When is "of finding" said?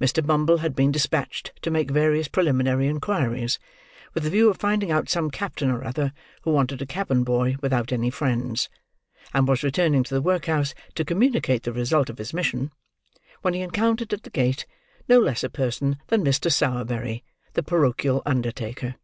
4.48-4.90